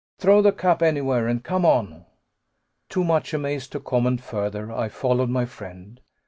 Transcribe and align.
"Throw 0.17 0.41
the 0.41 0.51
cap 0.51 0.81
anywhere 0.81 1.27
and 1.27 1.43
come 1.43 1.63
on!" 1.63 2.07
Too 2.89 3.03
much 3.03 3.35
amazed 3.35 3.71
to 3.73 3.79
comment 3.79 4.19
further, 4.21 4.71
I 4.71 4.89
followed 4.89 5.29
my 5.29 5.45
friend. 5.45 6.01